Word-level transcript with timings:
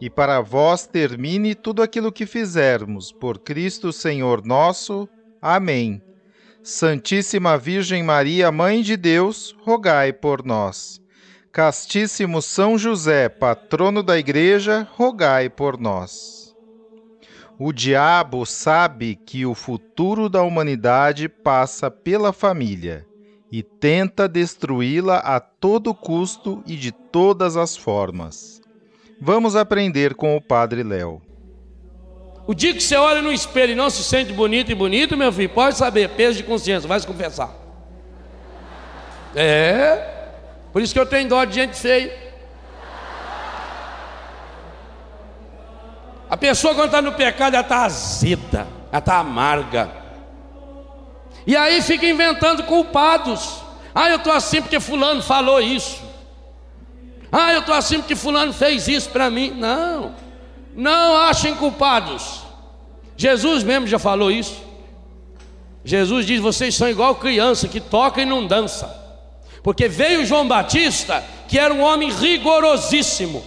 e 0.00 0.08
para 0.08 0.40
vós 0.40 0.86
termine 0.86 1.54
tudo 1.54 1.82
aquilo 1.82 2.12
que 2.12 2.26
fizermos, 2.26 3.10
por 3.10 3.38
Cristo 3.38 3.92
Senhor 3.92 4.44
nosso. 4.44 5.08
Amém. 5.40 6.02
Santíssima 6.62 7.56
Virgem 7.56 8.02
Maria, 8.02 8.52
Mãe 8.52 8.82
de 8.82 8.96
Deus, 8.96 9.56
rogai 9.62 10.12
por 10.12 10.44
nós. 10.44 11.00
Castíssimo 11.50 12.42
São 12.42 12.76
José, 12.78 13.28
patrono 13.28 14.02
da 14.02 14.18
Igreja, 14.18 14.86
rogai 14.92 15.48
por 15.48 15.78
nós. 15.78 16.54
O 17.58 17.72
diabo 17.72 18.46
sabe 18.46 19.16
que 19.16 19.44
o 19.44 19.54
futuro 19.54 20.28
da 20.28 20.42
humanidade 20.42 21.28
passa 21.28 21.90
pela 21.90 22.32
família 22.32 23.04
e 23.50 23.62
tenta 23.62 24.28
destruí-la 24.28 25.18
a 25.18 25.40
todo 25.40 25.94
custo 25.94 26.62
e 26.66 26.76
de 26.76 26.92
todas 26.92 27.56
as 27.56 27.76
formas. 27.76 28.60
Vamos 29.20 29.56
aprender 29.56 30.14
com 30.14 30.36
o 30.36 30.40
Padre 30.40 30.82
Léo. 30.82 31.20
O 32.46 32.54
dia 32.54 32.72
que 32.72 32.80
você 32.80 32.96
olha 32.96 33.20
no 33.20 33.32
espelho 33.32 33.72
e 33.72 33.76
não 33.76 33.90
se 33.90 34.02
sente 34.02 34.32
bonito 34.32 34.70
e 34.70 34.74
bonito, 34.74 35.16
meu 35.16 35.32
filho, 35.32 35.50
pode 35.50 35.76
saber, 35.76 36.10
peso 36.10 36.38
de 36.38 36.44
consciência, 36.44 36.88
vai 36.88 36.98
se 36.98 37.06
confessar. 37.06 37.50
É, 39.34 40.30
por 40.72 40.80
isso 40.80 40.94
que 40.94 41.00
eu 41.00 41.04
tenho 41.04 41.28
dó 41.28 41.44
de 41.44 41.54
gente 41.54 41.76
feia. 41.76 42.16
A 46.30 46.36
pessoa 46.36 46.74
quando 46.74 46.86
está 46.86 47.02
no 47.02 47.12
pecado, 47.12 47.54
ela 47.54 47.62
está 47.62 47.84
azeda, 47.84 48.66
ela 48.90 48.98
está 48.98 49.18
amarga. 49.18 49.90
E 51.46 51.56
aí 51.56 51.82
fica 51.82 52.06
inventando 52.06 52.62
culpados. 52.64 53.62
Ah, 53.94 54.08
eu 54.10 54.16
estou 54.16 54.32
assim 54.32 54.62
porque 54.62 54.78
fulano 54.78 55.22
falou 55.22 55.60
isso. 55.60 56.07
Ah, 57.30 57.52
eu 57.52 57.60
estou 57.60 57.74
assim 57.74 57.98
porque 57.98 58.16
fulano 58.16 58.52
fez 58.52 58.88
isso 58.88 59.10
para 59.10 59.30
mim. 59.30 59.50
Não, 59.50 60.14
não 60.74 61.16
achem 61.16 61.54
culpados. 61.54 62.40
Jesus 63.16 63.62
mesmo 63.62 63.86
já 63.86 63.98
falou 63.98 64.30
isso. 64.30 64.62
Jesus 65.84 66.26
diz: 66.26 66.40
vocês 66.40 66.74
são 66.74 66.88
igual 66.88 67.14
criança 67.16 67.68
que 67.68 67.80
toca 67.80 68.22
e 68.22 68.26
não 68.26 68.46
dança. 68.46 68.94
Porque 69.62 69.88
veio 69.88 70.24
João 70.24 70.46
Batista, 70.46 71.24
que 71.48 71.58
era 71.58 71.74
um 71.74 71.80
homem 71.80 72.10
rigorosíssimo, 72.10 73.44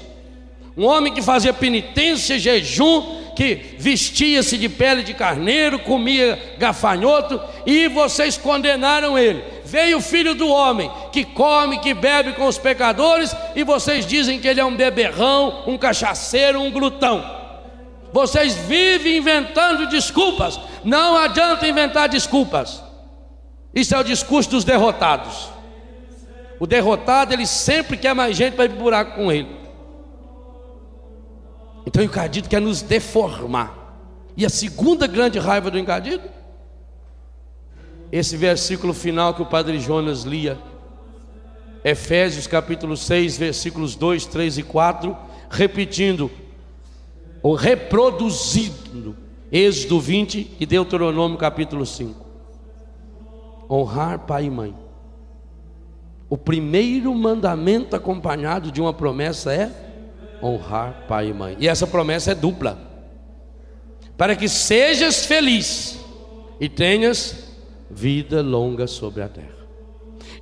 um 0.77 0.85
homem 0.85 1.13
que 1.13 1.21
fazia 1.21 1.53
penitência, 1.53 2.37
jejum, 2.37 3.21
que 3.35 3.75
vestia-se 3.79 4.57
de 4.57 4.69
pele 4.69 5.03
de 5.03 5.13
carneiro, 5.13 5.79
comia 5.79 6.55
gafanhoto, 6.57 7.41
e 7.65 7.87
vocês 7.87 8.37
condenaram 8.37 9.17
ele. 9.17 9.43
Veio 9.71 9.99
o 9.99 10.01
filho 10.01 10.35
do 10.35 10.49
homem, 10.49 10.91
que 11.13 11.23
come, 11.23 11.79
que 11.79 11.93
bebe 11.93 12.33
com 12.33 12.45
os 12.45 12.57
pecadores, 12.57 13.33
e 13.55 13.63
vocês 13.63 14.05
dizem 14.05 14.37
que 14.37 14.45
ele 14.45 14.59
é 14.59 14.65
um 14.65 14.75
beberrão, 14.75 15.63
um 15.65 15.77
cachaceiro, 15.77 16.59
um 16.59 16.69
glutão. 16.69 17.23
Vocês 18.11 18.53
vivem 18.53 19.15
inventando 19.15 19.87
desculpas. 19.87 20.59
Não 20.83 21.15
adianta 21.15 21.65
inventar 21.65 22.09
desculpas. 22.09 22.83
Isso 23.73 23.95
é 23.95 23.97
o 23.97 24.03
discurso 24.03 24.49
dos 24.49 24.65
derrotados. 24.65 25.47
O 26.59 26.67
derrotado, 26.67 27.31
ele 27.31 27.47
sempre 27.47 27.95
quer 27.95 28.13
mais 28.13 28.35
gente 28.35 28.55
para 28.55 28.65
ir 28.65 28.69
para 28.71 28.77
buraco 28.77 29.15
com 29.15 29.31
ele. 29.31 29.55
Então 31.87 32.01
o 32.01 32.05
encardido 32.05 32.49
quer 32.49 32.59
nos 32.59 32.81
deformar. 32.81 33.73
E 34.35 34.45
a 34.45 34.49
segunda 34.49 35.07
grande 35.07 35.39
raiva 35.39 35.71
do 35.71 35.79
encardido? 35.79 36.40
Esse 38.11 38.35
versículo 38.35 38.93
final 38.93 39.33
que 39.33 39.41
o 39.41 39.45
padre 39.45 39.79
Jonas 39.79 40.23
lia. 40.23 40.57
Efésios 41.83 42.45
capítulo 42.45 42.97
6, 42.97 43.37
versículos 43.37 43.95
2, 43.95 44.25
3 44.25 44.57
e 44.59 44.63
4, 44.63 45.17
repetindo 45.49 46.29
ou 47.41 47.55
reproduzindo 47.55 49.15
Êxodo 49.51 49.99
20 49.99 50.57
e 50.59 50.65
Deuteronômio 50.65 51.37
capítulo 51.37 51.85
5. 51.85 52.25
Honrar 53.69 54.19
pai 54.19 54.45
e 54.45 54.49
mãe. 54.49 54.73
O 56.29 56.37
primeiro 56.37 57.13
mandamento 57.13 57.93
acompanhado 57.93 58.71
de 58.71 58.79
uma 58.79 58.93
promessa 58.93 59.53
é 59.53 59.69
honrar 60.41 61.05
pai 61.05 61.29
e 61.29 61.33
mãe. 61.33 61.57
E 61.59 61.67
essa 61.67 61.85
promessa 61.85 62.31
é 62.31 62.35
dupla. 62.35 62.79
Para 64.17 64.37
que 64.37 64.47
sejas 64.47 65.25
feliz 65.25 65.99
e 66.57 66.69
tenhas 66.69 67.50
vida 67.93 68.41
longa 68.41 68.87
sobre 68.87 69.21
a 69.21 69.27
terra. 69.27 69.61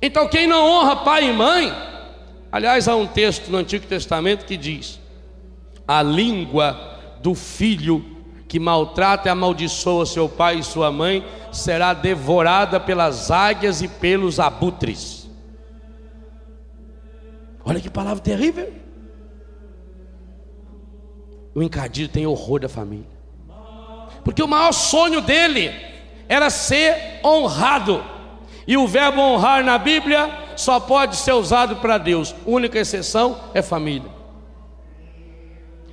Então, 0.00 0.28
quem 0.28 0.46
não 0.46 0.66
honra 0.66 0.96
pai 0.96 1.28
e 1.28 1.32
mãe, 1.32 1.72
aliás, 2.50 2.88
há 2.88 2.94
um 2.94 3.06
texto 3.06 3.50
no 3.50 3.58
Antigo 3.58 3.86
Testamento 3.86 4.46
que 4.46 4.56
diz: 4.56 5.00
a 5.86 6.02
língua 6.02 7.18
do 7.20 7.34
filho 7.34 8.04
que 8.48 8.58
maltrata 8.58 9.28
e 9.28 9.30
amaldiçoa 9.30 10.06
seu 10.06 10.28
pai 10.28 10.58
e 10.58 10.64
sua 10.64 10.90
mãe 10.90 11.24
será 11.52 11.92
devorada 11.92 12.80
pelas 12.80 13.30
águias 13.30 13.82
e 13.82 13.88
pelos 13.88 14.40
abutres. 14.40 15.28
Olha 17.64 17.80
que 17.80 17.90
palavra 17.90 18.22
terrível. 18.22 18.72
O 21.54 21.62
encardido 21.62 22.12
tem 22.12 22.26
horror 22.26 22.60
da 22.60 22.68
família. 22.68 23.20
Porque 24.24 24.42
o 24.42 24.48
maior 24.48 24.72
sonho 24.72 25.20
dele 25.20 25.89
era 26.30 26.48
ser 26.48 27.18
honrado. 27.24 28.04
E 28.64 28.76
o 28.76 28.86
verbo 28.86 29.20
honrar 29.20 29.64
na 29.64 29.76
Bíblia 29.76 30.30
só 30.54 30.78
pode 30.78 31.16
ser 31.16 31.32
usado 31.32 31.76
para 31.76 31.98
Deus. 31.98 32.32
Única 32.46 32.78
exceção 32.78 33.40
é 33.52 33.60
família. 33.60 34.08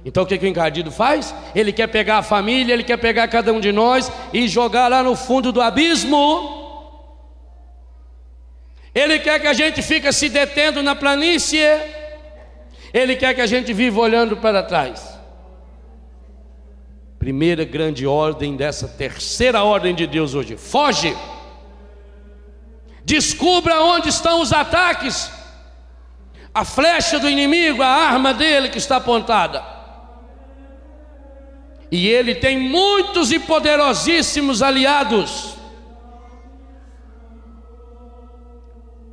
Então 0.06 0.24
o 0.24 0.28
que, 0.28 0.38
que 0.38 0.46
o 0.46 0.48
encardido 0.48 0.92
faz? 0.92 1.34
Ele 1.56 1.74
quer 1.74 1.88
pegar 1.88 2.20
a 2.20 2.24
família, 2.24 2.72
ele 2.72 2.84
quer 2.84 2.98
pegar 2.98 3.28
cada 3.28 3.52
um 3.52 3.60
de 3.60 3.72
nós 3.72 4.12
e 4.32 4.48
jogar 4.48 4.88
lá 4.88 5.02
no 5.02 5.16
fundo 5.16 5.52
do 5.52 5.60
abismo. 5.60 6.54
Ele 8.94 9.18
quer 9.18 9.40
que 9.40 9.48
a 9.48 9.54
gente 9.54 9.82
fique 9.82 10.12
se 10.14 10.30
detendo 10.30 10.84
na 10.84 10.96
planície. 10.96 11.60
Ele 12.94 13.16
quer 13.16 13.34
que 13.34 13.42
a 13.42 13.48
gente 13.48 13.74
viva 13.74 14.00
olhando 14.00 14.38
para 14.38 14.62
trás. 14.62 15.17
Primeira 17.20 17.66
grande 17.66 18.06
ordem 18.06 18.56
dessa 18.56 18.88
terceira 18.88 19.64
ordem 19.64 19.96
de 19.96 20.06
Deus 20.06 20.34
hoje: 20.34 20.56
foge. 20.56 21.16
Descubra 23.04 23.82
onde 23.82 24.10
estão 24.10 24.42
os 24.42 24.54
ataques. 24.54 25.32
A 26.54 26.66
flecha 26.66 27.20
do 27.20 27.30
inimigo, 27.30 27.82
a 27.82 27.88
arma 27.88 28.34
dele 28.34 28.70
que 28.70 28.78
está 28.78 28.98
apontada. 28.98 29.64
E 31.92 32.08
ele 32.08 32.36
tem 32.36 32.60
muitos 32.60 33.32
e 33.32 33.40
poderosíssimos 33.40 34.62
aliados. 34.62 35.56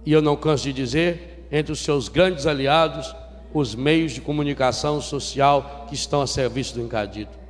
E 0.04 0.12
eu 0.12 0.20
não 0.20 0.36
canso 0.36 0.64
de 0.64 0.72
dizer, 0.72 1.46
entre 1.50 1.72
os 1.72 1.80
seus 1.80 2.08
grandes 2.08 2.46
aliados, 2.46 3.14
os 3.52 3.74
meios 3.74 4.12
de 4.12 4.20
comunicação 4.20 5.00
social 5.00 5.86
que 5.88 5.94
estão 5.94 6.20
a 6.20 6.26
serviço 6.26 6.74
do 6.74 6.82
encadido. 6.82 7.43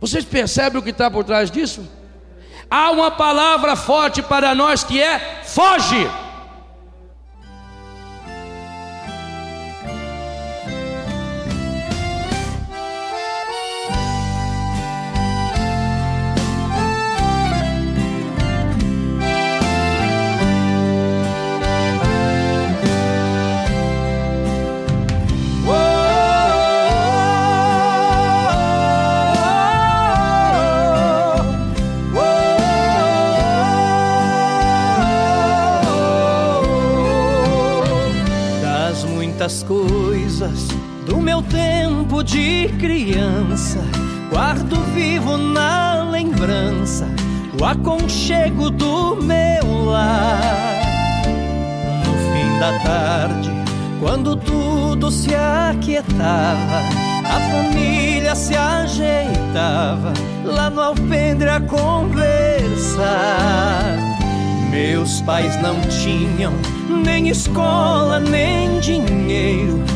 Vocês 0.00 0.24
percebem 0.24 0.78
o 0.78 0.82
que 0.82 0.90
está 0.90 1.10
por 1.10 1.24
trás 1.24 1.50
disso? 1.50 1.88
Há 2.70 2.90
uma 2.90 3.10
palavra 3.10 3.76
forte 3.76 4.22
para 4.22 4.54
nós 4.54 4.82
que 4.84 5.00
é: 5.00 5.42
foge. 5.44 6.08
Criança. 42.68 43.80
Guardo 44.30 44.76
vivo 44.94 45.36
na 45.36 46.02
lembrança 46.02 47.06
o 47.60 47.64
aconchego 47.64 48.70
do 48.70 49.16
meu 49.16 49.84
lar. 49.84 50.82
No 52.04 52.12
fim 52.32 52.58
da 52.58 52.78
tarde, 52.80 53.50
quando 54.00 54.36
tudo 54.36 55.10
se 55.10 55.34
aquietava, 55.34 56.82
a 57.24 57.40
família 57.50 58.34
se 58.34 58.54
ajeitava 58.54 60.12
lá 60.44 60.68
no 60.68 60.80
alpendre 60.80 61.48
a 61.48 61.60
conversar. 61.60 63.06
Meus 64.70 65.22
pais 65.22 65.56
não 65.62 65.80
tinham 65.82 66.52
nem 67.02 67.28
escola, 67.28 68.20
nem 68.20 68.78
dinheiro. 68.80 69.95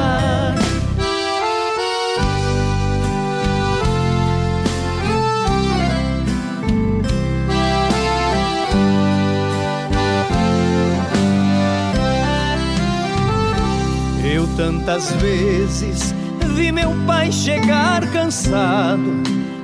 Eu 14.81 14.85
tantas 14.85 15.11
vezes 15.13 16.13
vi 16.55 16.71
meu 16.71 16.91
pai 17.05 17.31
chegar 17.31 18.05
cansado, 18.11 19.21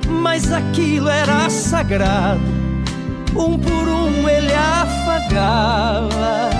mas 0.08 0.52
aquilo 0.52 1.08
era 1.08 1.50
sagrado. 1.50 2.40
Um 3.36 3.58
por 3.58 3.88
um 3.88 4.28
ele 4.28 4.52
afagava 4.54 6.50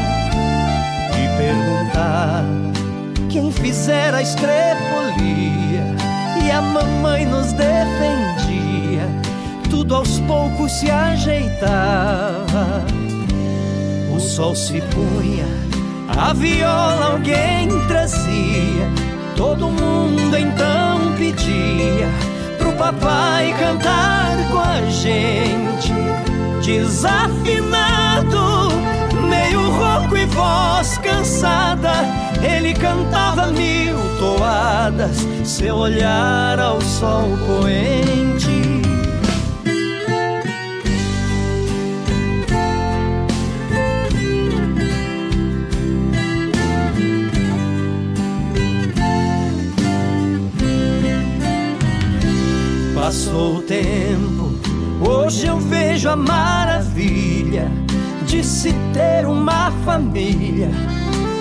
e 1.13 1.39
perguntava 1.39 2.47
quem 3.29 3.53
fizera 3.53 4.17
a 4.19 4.23
estrepolia 4.23 5.95
e 6.45 6.51
a 6.51 6.61
mamãe 6.61 7.27
nos 7.27 7.53
defendia. 7.53 9.09
Tudo 9.71 9.95
aos 9.95 10.19
poucos 10.21 10.73
se 10.73 10.91
ajeitava. 10.91 12.85
O 14.15 14.19
sol 14.19 14.55
se 14.57 14.81
punha, 14.81 15.47
a 16.19 16.33
viola 16.35 17.13
alguém 17.13 17.69
trazia 17.87 19.09
Todo 19.39 19.71
mundo 19.71 20.37
então 20.37 21.15
pedia 21.17 22.09
pro 22.59 22.73
papai 22.73 23.55
cantar 23.57 24.37
com 24.51 24.59
a 24.59 24.81
gente. 24.91 25.93
Desafinado, 26.61 28.41
meio 29.29 29.71
rouco 29.71 30.17
e 30.17 30.27
voz 30.27 30.99
cansada, 30.99 31.93
ele 32.43 32.75
cantava 32.75 33.47
mil 33.53 33.97
toadas, 34.19 35.25
seu 35.45 35.77
olhar 35.77 36.59
ao 36.59 36.81
sol 36.81 37.39
poente. 37.47 38.58
Passou 53.29 53.57
o 53.57 53.63
tempo, 53.63 54.55
hoje 55.07 55.47
eu 55.47 55.59
vejo 55.59 56.09
a 56.09 56.17
maravilha 56.17 57.71
de 58.27 58.43
se 58.43 58.73
ter 58.95 59.27
uma 59.27 59.71
família 59.85 60.71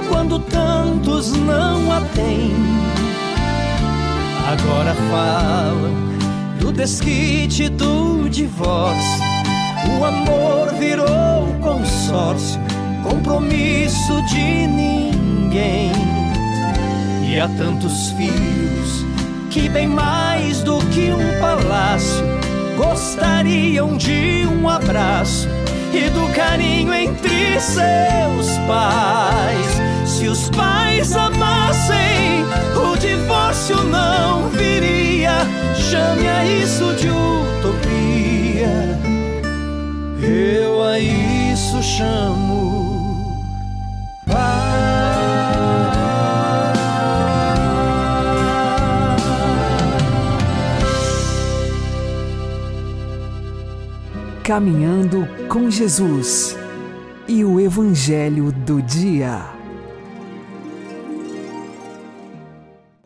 quando 0.10 0.38
tantos 0.38 1.31
não 1.31 1.89
a 1.94 2.01
têm. 2.13 2.54
Agora 4.51 4.94
falam 5.10 5.94
do 6.60 6.74
desquite 6.74 7.69
do 7.69 8.28
divórcio. 8.30 9.24
O 9.98 10.04
amor 10.04 10.74
virou 10.78 11.48
consórcio, 11.62 12.60
compromisso 13.01 14.22
de 14.24 14.68
ninguém. 14.68 15.94
E 17.31 17.40
há 17.40 17.48
tantos 17.48 18.10
filhos 18.10 19.06
que 19.57 19.68
bem 19.69 19.88
mais 19.88 20.62
do 20.62 20.77
que 20.94 21.12
um 21.12 21.42
palácio 21.42 22.24
gostariam 22.77 23.98
de 23.98 24.45
um 24.45 24.69
abraço 24.69 25.50
e 25.92 26.07
do 26.12 26.31
carinho 26.36 26.94
entre 26.94 27.59
seus 27.59 28.56
pais. 28.68 29.81
Se 30.06 30.27
os 30.27 30.48
pais 30.51 31.15
amassem, 31.15 32.45
o 32.75 32.95
divórcio 32.98 33.83
não 33.86 34.48
viria. 34.50 35.31
Chame 35.74 36.27
a 36.27 36.45
isso 36.45 36.94
de 36.94 37.09
utopia. 37.09 38.69
Eu 40.21 40.83
a 40.83 41.00
isso 41.00 41.81
chamo 41.81 42.56
Caminhando 54.47 55.27
com 55.49 55.69
Jesus 55.69 56.56
e 57.27 57.44
o 57.44 57.59
Evangelho 57.59 58.49
do 58.49 58.81
Dia. 58.81 59.42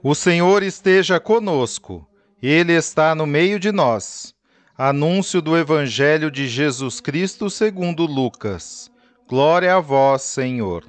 O 0.04 0.14
Senhor 0.14 0.62
esteja 0.62 1.20
conosco, 1.20 2.08
Ele 2.40 2.74
está 2.74 3.16
no 3.16 3.26
meio 3.26 3.60
de 3.60 3.72
nós. 3.72 4.36
Anúncio 4.78 5.42
do 5.42 5.58
Evangelho 5.58 6.30
de 6.30 6.48
Jesus 6.48 7.02
Cristo 7.02 7.50
segundo 7.50 8.06
Lucas. 8.06 8.92
Glória 9.28 9.74
a 9.74 9.80
vós, 9.80 10.22
Senhor. 10.22 10.86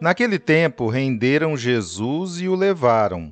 Naquele 0.00 0.38
tempo 0.38 0.88
renderam 0.88 1.54
Jesus 1.54 2.40
e 2.40 2.48
o 2.48 2.54
levaram, 2.54 3.30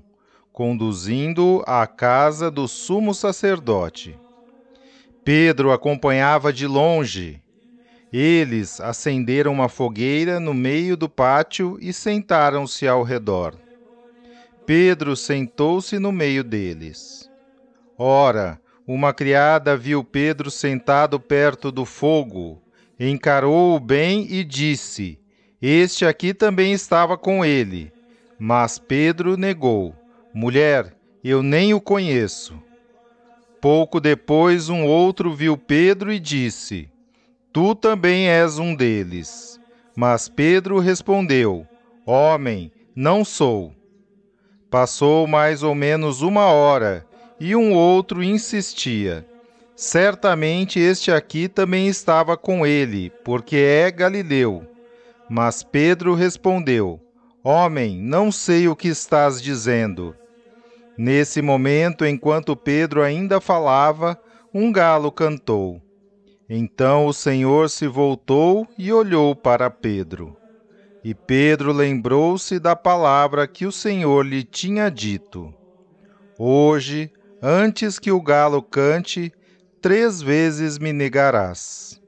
conduzindo-o 0.53 1.65
à 1.67 1.87
casa 1.87 2.51
do 2.51 2.69
sumo 2.69 3.15
sacerdote. 3.15 4.15
Pedro 5.27 5.73
acompanhava 5.73 6.53
de 6.53 6.69
longe. 6.69 7.43
Eles 8.13 8.81
acenderam 8.81 9.53
uma 9.53 9.69
fogueira 9.69 10.39
no 10.39 10.55
meio 10.55 10.97
do 10.97 11.09
pátio 11.09 11.77
e 11.81 11.93
sentaram-se 11.93 12.87
ao 12.87 13.03
redor. 13.03 13.57
Pedro 14.65 15.17
sentou-se 15.17 15.99
no 15.99 16.13
meio 16.13 16.45
deles. 16.45 17.29
Ora, 17.99 18.61
uma 18.87 19.13
criada 19.13 19.77
viu 19.77 20.05
Pedro 20.05 20.49
sentado 20.49 21.19
perto 21.19 21.73
do 21.73 21.85
fogo, 21.85 22.63
encarou-o 22.97 23.81
bem 23.81 24.29
e 24.31 24.45
disse: 24.45 25.19
Este 25.61 26.07
aqui 26.07 26.33
também 26.33 26.73
estava 26.73 27.19
com 27.19 27.45
ele. 27.45 27.93
Mas 28.39 28.79
Pedro 28.79 29.37
negou: 29.37 29.93
Mulher, 30.33 30.97
eu 31.25 31.43
nem 31.43 31.75
o 31.75 31.81
conheço. 31.81 32.65
Pouco 33.61 34.01
depois, 34.01 34.69
um 34.69 34.85
outro 34.85 35.35
viu 35.35 35.57
Pedro 35.57 36.13
e 36.13 36.19
disse: 36.19 36.89
Tu 37.53 37.75
também 37.75 38.29
és 38.29 38.59
um 38.59 38.75
deles. 38.75 39.59
Mas 39.97 40.29
Pedro 40.29 40.79
respondeu: 40.79 41.67
Homem, 42.05 42.71
não 42.95 43.25
sou. 43.25 43.73
Passou 44.71 45.27
mais 45.27 45.63
ou 45.63 45.75
menos 45.75 46.21
uma 46.21 46.47
hora 46.47 47.07
e 47.41 47.57
um 47.57 47.73
outro 47.73 48.23
insistia: 48.23 49.27
Certamente 49.75 50.79
este 50.79 51.11
aqui 51.11 51.49
também 51.49 51.89
estava 51.89 52.37
com 52.37 52.67
ele, 52.67 53.11
porque 53.25 53.57
é 53.57 53.91
galileu. 53.91 54.67
Mas 55.29 55.63
Pedro 55.63 56.15
respondeu: 56.15 57.01
Homem, 57.43 57.97
não 57.99 58.31
sei 58.31 58.69
o 58.69 58.77
que 58.77 58.89
estás 58.89 59.41
dizendo. 59.41 60.15
Nesse 60.97 61.43
momento, 61.43 62.07
enquanto 62.07 62.57
Pedro 62.57 63.03
ainda 63.03 63.41
falava, 63.41 64.19
um 64.53 64.73
galo 64.73 65.13
cantou. 65.13 65.81
Então 66.49 67.07
o 67.07 67.13
Senhor 67.13 67.69
se 67.69 67.87
voltou 67.87 68.67
e 68.79 68.93
olhou 68.93 69.35
para 69.35 69.69
Pedro. 69.69 70.37
E 71.05 71.15
Pedro 71.15 71.73
lembrou-se 71.73 72.59
da 72.59 72.75
palavra 72.75 73.47
que 73.47 73.67
o 73.67 73.73
Senhor 73.73 74.25
lhe 74.25 74.43
tinha 74.43 74.89
dito: 74.89 75.53
Hoje, 76.39 77.13
antes 77.43 77.99
que 77.99 78.11
o 78.11 78.21
galo 78.21 78.63
cante, 78.63 79.33
três 79.81 80.23
vezes 80.23 80.79
me 80.79 80.93
negarás. 80.93 82.01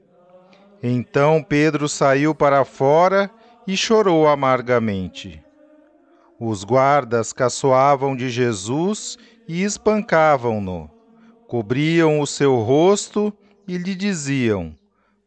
Então 0.81 1.43
Pedro 1.43 1.87
saiu 1.87 2.33
para 2.33 2.65
fora 2.65 3.29
e 3.67 3.77
chorou 3.77 4.27
amargamente. 4.27 5.43
Os 6.39 6.63
guardas 6.63 7.33
caçoavam 7.33 8.15
de 8.15 8.29
Jesus 8.29 9.17
e 9.47 9.61
espancavam-no. 9.61 10.89
Cobriam 11.47 12.21
o 12.21 12.27
seu 12.27 12.55
rosto 12.59 13.33
e 13.67 13.77
lhe 13.77 13.93
diziam: 13.93 14.73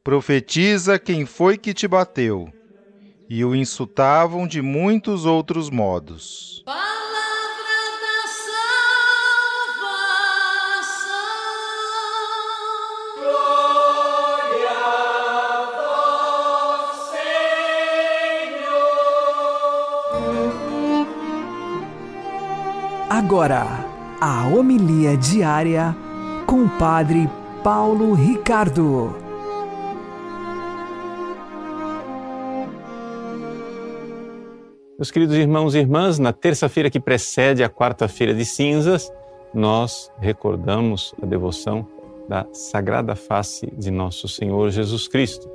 Profetiza 0.03 0.99
quem 0.99 1.27
foi 1.27 1.59
que 1.59 1.75
te 1.75 1.87
bateu. 1.87 2.51
E 3.29 3.45
o 3.45 3.55
insultavam 3.55 4.47
de 4.47 4.63
muitos 4.63 5.27
outros 5.27 5.69
modos. 5.69 6.65
Agora, 23.25 23.65
a 24.21 24.49
homilia 24.49 25.17
diária 25.17 25.95
com 26.45 26.65
o 26.65 26.69
Padre 26.69 27.31
Paulo 27.63 28.15
Ricardo. 28.15 29.15
Meus 34.99 35.13
queridos 35.13 35.37
irmãos 35.37 35.77
e 35.77 35.79
irmãs, 35.79 36.19
na 36.19 36.33
terça-feira 36.33 36.91
que 36.91 36.99
precede 36.99 37.63
a 37.63 37.71
quarta-feira 37.71 38.35
de 38.35 38.45
cinzas, 38.45 39.09
nós 39.55 40.11
recordamos 40.19 41.15
a 41.23 41.25
devoção 41.25 41.87
da 42.29 42.45
Sagrada 42.53 43.15
Face 43.15 43.73
de 43.79 43.93
Nosso 43.93 44.27
Senhor 44.27 44.69
Jesus 44.71 45.07
Cristo. 45.07 45.49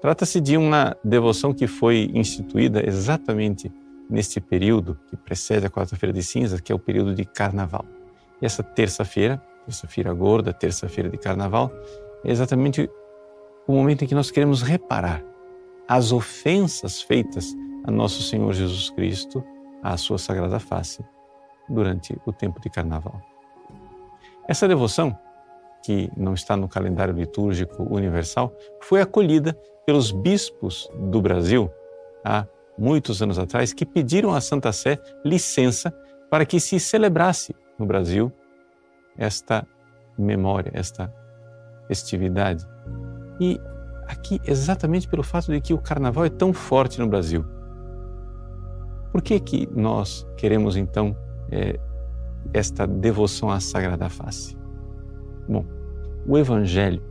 Trata-se 0.00 0.40
de 0.40 0.56
uma 0.56 0.96
devoção 1.04 1.52
que 1.52 1.66
foi 1.66 2.10
instituída 2.14 2.82
exatamente 2.82 3.70
neste 4.08 4.40
período 4.40 4.98
que 5.08 5.16
precede 5.16 5.66
a 5.66 5.70
quarta-feira 5.70 6.12
de 6.12 6.22
cinzas, 6.22 6.60
que 6.60 6.72
é 6.72 6.74
o 6.74 6.78
período 6.78 7.14
de 7.14 7.24
carnaval. 7.24 7.84
E 8.40 8.46
essa 8.46 8.62
terça-feira, 8.62 9.42
terça-feira 9.66 10.12
gorda, 10.12 10.52
terça-feira 10.52 11.10
de 11.10 11.18
carnaval, 11.18 11.70
é 12.24 12.30
exatamente 12.30 12.88
o 13.66 13.72
momento 13.72 14.04
em 14.04 14.08
que 14.08 14.14
nós 14.14 14.30
queremos 14.30 14.62
reparar 14.62 15.22
as 15.86 16.12
ofensas 16.12 17.02
feitas 17.02 17.54
a 17.84 17.90
nosso 17.90 18.22
Senhor 18.22 18.52
Jesus 18.52 18.90
Cristo, 18.90 19.44
à 19.82 19.96
sua 19.96 20.18
sagrada 20.18 20.58
face, 20.58 21.04
durante 21.68 22.16
o 22.26 22.32
tempo 22.32 22.60
de 22.60 22.70
carnaval. 22.70 23.20
Essa 24.48 24.66
devoção, 24.66 25.16
que 25.84 26.10
não 26.16 26.34
está 26.34 26.56
no 26.56 26.68
calendário 26.68 27.14
litúrgico 27.14 27.82
universal, 27.82 28.52
foi 28.82 29.00
acolhida 29.00 29.52
pelos 29.86 30.10
bispos 30.10 30.88
do 30.94 31.20
Brasil 31.20 31.70
há 32.24 32.46
muitos 32.78 33.20
anos 33.20 33.38
atrás, 33.38 33.72
que 33.72 33.84
pediram 33.84 34.32
à 34.32 34.40
Santa 34.40 34.72
Sé 34.72 34.98
licença 35.24 35.92
para 36.30 36.46
que 36.46 36.60
se 36.60 36.78
celebrasse 36.78 37.54
no 37.78 37.86
Brasil 37.86 38.32
esta 39.16 39.66
memória, 40.16 40.70
esta 40.74 41.12
festividade. 41.86 42.66
E 43.40 43.60
aqui, 44.06 44.40
exatamente 44.44 45.08
pelo 45.08 45.22
fato 45.22 45.50
de 45.50 45.60
que 45.60 45.74
o 45.74 45.78
carnaval 45.78 46.24
é 46.24 46.30
tão 46.30 46.52
forte 46.52 46.98
no 46.98 47.08
Brasil. 47.08 47.44
Por 49.10 49.22
que, 49.22 49.40
que 49.40 49.68
nós 49.74 50.26
queremos 50.36 50.76
então 50.76 51.16
é, 51.50 51.78
esta 52.52 52.86
devoção 52.86 53.50
à 53.50 53.58
Sagrada 53.58 54.08
Face? 54.08 54.56
Bom, 55.48 55.64
o 56.26 56.36
Evangelho 56.36 57.02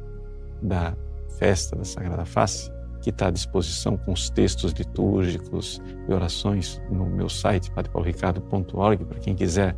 da 0.61 0.95
festa 1.39 1.75
da 1.75 1.83
Sagrada 1.83 2.25
Face 2.25 2.71
que 3.07 3.11
está 3.11 3.27
à 3.27 3.31
disposição 3.31 3.95
com 3.95 4.11
os 4.11 4.29
textos 4.29 4.73
litúrgicos 4.73 5.81
e 6.09 6.13
orações 6.13 6.81
no 6.91 7.05
meu 7.05 7.29
site, 7.29 7.71
padrepaulricardo.org, 7.71 9.05
para 9.05 9.19
quem 9.19 9.33
quiser 9.33 9.77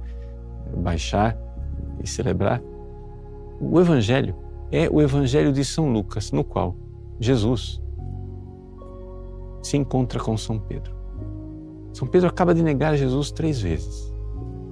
baixar 0.77 1.38
e 2.03 2.07
celebrar. 2.09 2.59
O 3.62 3.79
Evangelho 3.79 4.36
é 4.71 4.89
o 4.89 5.00
Evangelho 5.00 5.53
de 5.53 5.63
São 5.63 5.93
Lucas, 5.93 6.31
no 6.31 6.43
qual 6.43 6.75
Jesus 7.19 7.79
se 9.62 9.77
encontra 9.77 10.19
com 10.19 10.36
São 10.36 10.57
Pedro. 10.57 10.95
São 11.93 12.07
Pedro 12.07 12.29
acaba 12.29 12.55
de 12.55 12.63
negar 12.63 12.98
Jesus 12.98 13.29
três 13.29 13.62
vezes. 13.62 14.12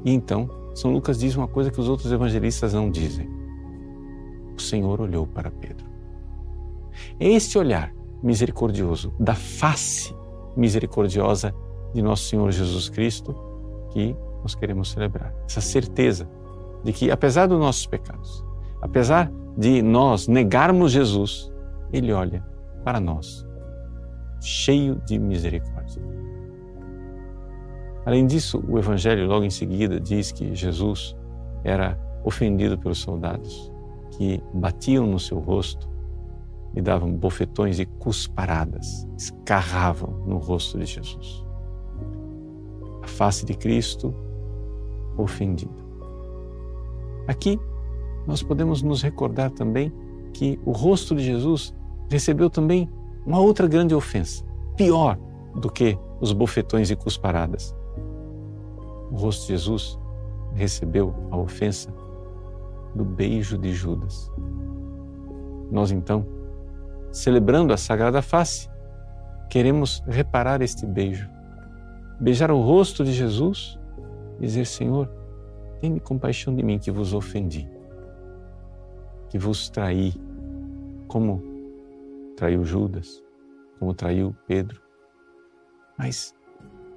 E 0.03 0.11
então, 0.11 0.49
São 0.73 0.91
Lucas 0.91 1.19
diz 1.19 1.35
uma 1.35 1.47
coisa 1.47 1.69
que 1.69 1.79
os 1.79 1.87
outros 1.87 2.11
evangelistas 2.11 2.73
não 2.73 2.89
dizem. 2.89 3.29
O 4.57 4.59
Senhor 4.59 4.99
olhou 4.99 5.27
para 5.27 5.51
Pedro. 5.51 5.85
É 7.19 7.29
este 7.29 7.59
olhar 7.59 7.95
misericordioso, 8.21 9.13
da 9.19 9.35
face 9.35 10.15
misericordiosa 10.55 11.53
de 11.93 12.01
nosso 12.01 12.23
Senhor 12.23 12.51
Jesus 12.51 12.89
Cristo 12.89 13.35
que 13.91 14.15
nós 14.41 14.55
queremos 14.55 14.91
celebrar. 14.91 15.33
Essa 15.47 15.61
certeza 15.61 16.27
de 16.83 16.93
que, 16.93 17.11
apesar 17.11 17.47
dos 17.47 17.59
nossos 17.59 17.85
pecados, 17.85 18.43
apesar 18.81 19.31
de 19.57 19.81
nós 19.81 20.27
negarmos 20.27 20.91
Jesus, 20.91 21.51
Ele 21.91 22.13
olha 22.13 22.45
para 22.83 22.99
nós, 22.99 23.45
cheio 24.41 25.01
de 25.05 25.17
misericórdia. 25.17 26.01
Além 28.05 28.25
disso, 28.25 28.63
o 28.67 28.77
Evangelho, 28.77 29.27
logo 29.27 29.43
em 29.43 29.49
seguida, 29.49 29.99
diz 29.99 30.31
que 30.31 30.55
Jesus 30.55 31.15
era 31.63 31.99
ofendido 32.23 32.77
pelos 32.77 32.99
soldados 32.99 33.71
que 34.11 34.41
batiam 34.53 35.05
no 35.05 35.19
seu 35.19 35.39
rosto 35.39 35.86
e 36.77 36.81
davam 36.81 37.11
bofetões 37.11 37.79
e 37.79 37.87
cusparadas, 37.87 39.07
escarravam 39.17 40.23
no 40.27 40.37
rosto 40.37 40.77
de 40.77 40.85
Jesus. 40.85 41.43
A 43.01 43.07
face 43.07 43.43
de 43.43 43.55
Cristo 43.55 44.13
ofendida. 45.17 45.73
Aqui 47.27 47.59
nós 48.27 48.43
podemos 48.43 48.83
nos 48.83 49.01
recordar 49.01 49.49
também 49.49 49.91
que 50.31 50.59
o 50.63 50.71
rosto 50.71 51.15
de 51.15 51.23
Jesus 51.23 51.73
recebeu 52.11 52.47
também 52.47 52.87
uma 53.25 53.39
outra 53.39 53.67
grande 53.67 53.95
ofensa, 53.95 54.45
pior 54.75 55.17
do 55.55 55.71
que 55.71 55.97
os 56.21 56.31
bofetões 56.31 56.91
e 56.91 56.95
cusparadas. 56.95 57.75
O 59.09 59.15
rosto 59.15 59.41
de 59.41 59.53
Jesus 59.53 59.99
recebeu 60.53 61.11
a 61.31 61.37
ofensa 61.37 61.91
do 62.93 63.03
beijo 63.03 63.57
de 63.57 63.73
Judas. 63.73 64.31
Nós 65.71 65.91
então 65.91 66.36
celebrando 67.17 67.73
a 67.73 67.77
Sagrada 67.77 68.21
Face, 68.21 68.69
queremos 69.49 70.03
reparar 70.07 70.61
este 70.61 70.85
beijo, 70.85 71.27
beijar 72.19 72.51
o 72.51 72.61
rosto 72.61 73.03
de 73.03 73.11
Jesus 73.11 73.79
dizer: 74.39 74.65
Senhor, 74.65 75.09
tenha 75.81 75.99
compaixão 75.99 76.55
de 76.55 76.61
mim 76.63 76.77
que 76.77 76.91
vos 76.91 77.13
ofendi, 77.13 77.67
que 79.29 79.39
vos 79.39 79.67
traí, 79.69 80.13
como 81.07 81.41
traiu 82.35 82.63
Judas, 82.63 83.23
como 83.79 83.95
traiu 83.95 84.35
Pedro. 84.45 84.79
Mas 85.97 86.35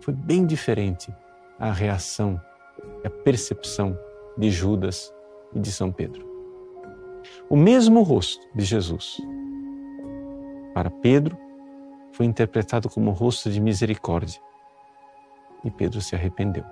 foi 0.01 0.13
bem 0.13 0.45
diferente 0.45 1.13
a 1.59 1.73
reação, 1.73 2.39
a 3.03 3.09
percepção 3.09 3.99
de 4.37 4.51
Judas 4.51 5.15
e 5.55 5.61
de 5.61 5.73
São 5.73 5.91
Pedro. 5.91 6.29
O 7.49 7.57
mesmo 7.57 8.03
rosto 8.03 8.47
de 8.55 8.65
Jesus 8.65 9.19
para 10.73 10.91
Pedro, 10.91 11.37
foi 12.13 12.27
interpretado 12.27 12.89
como 12.89 13.11
rosto 13.11 13.51
de 13.51 13.61
misericórdia. 13.61 14.41
E 15.65 15.71
Pedro 15.71 16.01
se 16.01 16.15
arrependeu. 16.15 16.65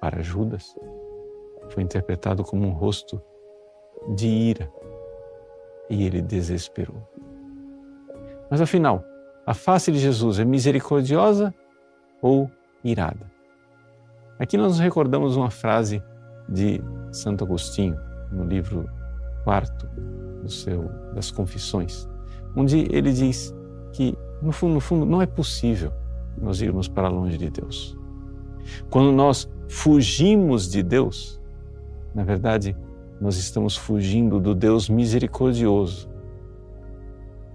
Para 0.00 0.22
Judas, 0.22 0.76
foi 1.70 1.82
interpretado 1.82 2.44
como 2.44 2.66
um 2.66 2.72
rosto 2.72 3.20
de 4.14 4.28
ira. 4.28 4.72
E 5.90 6.04
ele 6.04 6.22
desesperou. 6.22 7.02
Mas 8.50 8.60
afinal, 8.60 9.04
a 9.46 9.54
face 9.54 9.90
de 9.90 9.98
Jesus 9.98 10.38
é 10.38 10.44
misericordiosa 10.44 11.54
ou 12.22 12.50
irada? 12.84 13.30
Aqui 14.38 14.56
nós 14.56 14.78
recordamos 14.78 15.36
uma 15.36 15.50
frase 15.50 16.02
de 16.48 16.80
Santo 17.12 17.44
Agostinho, 17.44 17.98
no 18.30 18.44
livro 18.44 18.88
quarto 19.42 19.86
do 20.42 20.50
seu, 20.50 20.88
das 21.14 21.30
Confissões 21.30 22.08
onde 22.56 22.86
ele 22.90 23.12
diz 23.12 23.54
que, 23.92 24.16
no 24.42 24.52
fundo, 24.52 24.74
no 24.74 24.80
fundo, 24.80 25.06
não 25.06 25.20
é 25.22 25.26
possível 25.26 25.92
nós 26.40 26.60
irmos 26.60 26.88
para 26.88 27.08
longe 27.08 27.36
de 27.36 27.50
Deus. 27.50 27.96
Quando 28.90 29.12
nós 29.12 29.48
fugimos 29.68 30.70
de 30.70 30.82
Deus, 30.82 31.40
na 32.14 32.24
verdade, 32.24 32.76
nós 33.20 33.36
estamos 33.36 33.76
fugindo 33.76 34.40
do 34.40 34.54
Deus 34.54 34.88
misericordioso 34.88 36.08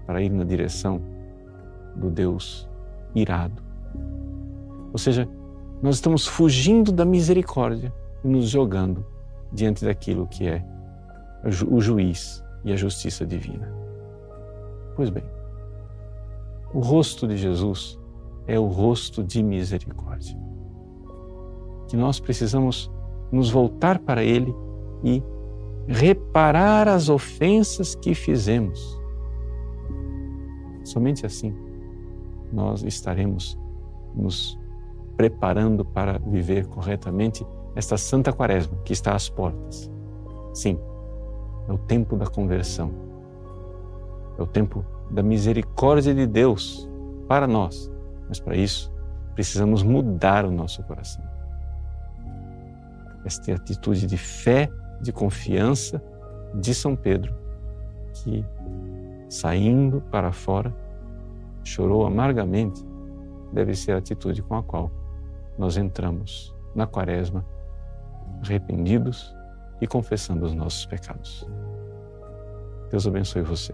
para 0.06 0.22
ir 0.22 0.30
na 0.30 0.44
direção 0.44 1.02
do 1.96 2.10
Deus 2.10 2.70
irado. 3.16 3.62
Ou 4.92 4.98
seja, 4.98 5.28
nós 5.82 5.96
estamos 5.96 6.28
fugindo 6.28 6.92
da 6.92 7.06
misericórdia 7.06 7.94
e 8.24 8.28
nos 8.28 8.50
jogando 8.50 9.06
diante 9.52 9.86
daquilo 9.86 10.28
que 10.28 10.48
é 10.48 10.64
o 11.70 11.82
juiz 11.82 12.44
e 12.64 12.72
a 12.72 12.76
justiça 12.76 13.26
divina. 13.26 13.83
Pois 14.96 15.10
bem, 15.10 15.24
o 16.74 16.80
rosto 16.80 17.28
de 17.28 17.38
Jesus 17.38 18.00
é 18.48 18.60
o 18.60 18.68
rosto 18.68 19.24
de 19.24 19.42
misericórdia. 19.42 20.38
Que 21.88 21.96
nós 21.96 22.20
precisamos 22.20 22.92
nos 23.32 23.50
voltar 23.50 24.00
para 24.00 24.24
Ele 24.24 24.54
e 25.04 25.24
reparar 25.88 26.88
as 26.88 27.10
ofensas 27.10 27.96
que 27.96 28.14
fizemos. 28.14 29.00
Somente 30.84 31.26
assim 31.26 31.56
nós 32.52 32.84
estaremos 32.84 33.58
nos 34.16 34.60
preparando 35.18 35.84
para 35.84 36.20
viver 36.20 36.68
corretamente 36.68 37.46
esta 37.76 37.98
Santa 37.98 38.32
Quaresma 38.32 38.78
que 38.84 38.94
está 38.94 39.16
às 39.16 39.30
portas. 39.30 39.92
Sim, 40.54 40.80
é 41.68 41.74
o 41.74 41.78
tempo 41.78 42.16
da 42.16 42.28
conversão, 42.28 42.92
é 44.38 44.42
o 44.42 44.48
tempo 44.48 44.86
da 45.12 45.22
misericórdia 45.22 46.14
de 46.14 46.26
Deus 46.26 46.90
para 47.28 47.48
nós, 47.48 47.92
mas 48.28 48.40
para 48.40 48.56
isso 48.56 48.92
precisamos 49.36 49.84
mudar 49.84 50.46
o 50.46 50.52
nosso 50.52 50.84
coração. 50.84 51.24
Esta 53.26 53.52
é 53.52 53.54
a 53.54 53.58
atitude 53.58 54.06
de 54.06 54.18
fé, 54.18 54.70
de 55.02 55.12
confiança 55.12 56.04
de 56.54 56.74
São 56.74 56.96
Pedro, 56.96 57.34
que, 58.14 58.46
saindo 59.30 60.02
para 60.12 60.32
fora, 60.32 60.74
chorou 61.64 62.06
amargamente, 62.06 62.86
deve 63.52 63.74
ser 63.76 63.94
a 63.94 63.98
atitude 63.98 64.42
com 64.44 64.56
a 64.56 64.64
qual 64.64 64.92
nós 65.58 65.78
entramos 65.78 66.54
na 66.76 66.86
Quaresma 66.86 67.46
arrependidos 68.44 69.34
e 69.80 69.88
confessando 69.88 70.46
os 70.46 70.54
nossos 70.54 70.86
pecados. 70.86 71.48
Deus 72.90 73.08
abençoe 73.08 73.42
você. 73.42 73.74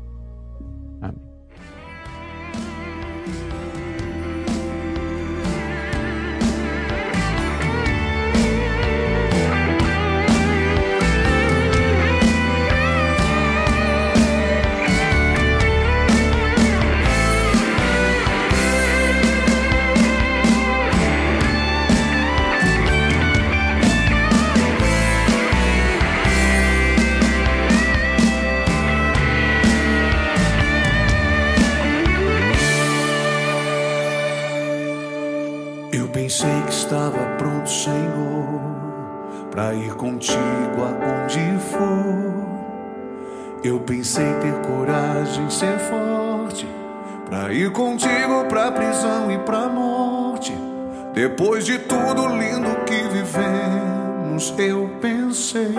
Eu 54.57 54.89
pensei, 54.99 55.75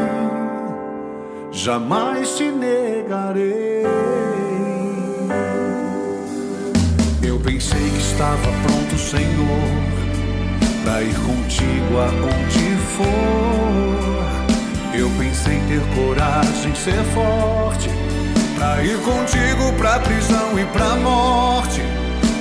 jamais 1.50 2.36
te 2.36 2.44
negarei. 2.44 3.82
Eu 7.22 7.40
pensei 7.40 7.90
que 7.90 7.98
estava 7.98 8.36
pronto, 8.62 8.96
Senhor, 8.96 9.68
pra 10.84 11.02
ir 11.02 11.14
contigo 11.14 11.98
aonde 11.98 12.76
for. 12.96 13.12
Eu 14.94 15.10
pensei 15.18 15.60
ter 15.66 15.82
coragem, 15.96 16.74
ser 16.74 17.02
forte, 17.14 17.90
pra 18.56 18.84
ir 18.84 18.98
contigo 18.98 19.72
pra 19.76 19.98
prisão 19.98 20.58
e 20.58 20.64
pra 20.66 20.94
morte. 20.96 21.80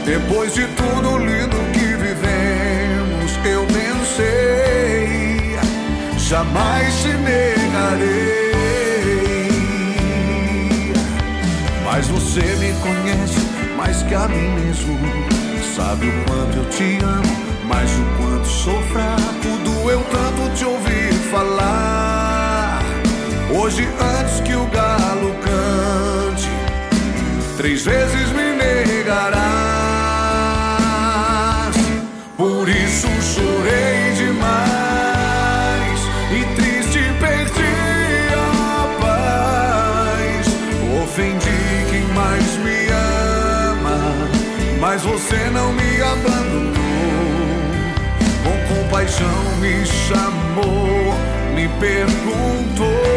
Depois 0.06 0.54
de 0.54 0.68
tudo 0.68 1.18
lindo 1.18 1.58
que 1.74 1.96
vivemos, 1.96 3.32
eu 3.46 3.66
pensei, 3.66 4.91
jamais 6.32 6.96
te 7.02 7.10
negarei. 7.10 8.42
Mas 11.84 12.08
você 12.08 12.40
me 12.56 12.74
conhece 12.80 13.42
mais 13.76 14.02
que 14.04 14.16
a 14.16 14.30
mim 14.30 14.48
mesmo. 14.56 14.98
Sabe 15.76 16.08
o 16.08 16.24
quanto 16.26 16.58
eu 16.58 16.66
te 16.70 17.00
amo, 17.04 17.36
mas 17.68 17.92
o 17.92 18.06
quanto 18.18 18.48
sou 18.48 18.82
fraco. 18.94 19.58
Doeu 19.66 20.02
tanto 20.10 20.56
te 20.56 20.64
ouvir 20.64 21.12
falar. 21.30 22.82
Hoje, 23.54 23.86
antes 24.00 24.40
que 24.40 24.56
o 24.56 24.66
galo 24.68 25.36
cante, 25.44 26.50
três 27.58 27.84
vezes 27.84 28.32
me 28.32 28.54
negarás. 28.54 29.42
Por 32.38 32.70
isso 32.70 33.08
chorei 33.22 34.01
você 45.22 45.50
não 45.52 45.72
me 45.74 46.02
abandonou. 46.02 46.74
Com 48.44 48.76
compaixão 48.76 49.56
me 49.60 49.86
chamou, 49.86 51.14
me 51.56 51.68
perguntou: 51.80 53.11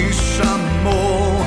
compaixão 0.00 0.58
me 0.58 1.39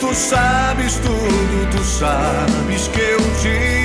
tu 0.00 0.14
sabes 0.14 0.94
tudo, 1.00 1.70
tu 1.70 1.84
sabes 1.84 2.88
que 2.88 3.00
eu 3.00 3.20
te 3.42 3.79